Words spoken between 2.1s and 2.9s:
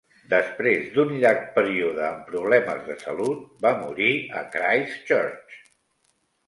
problemes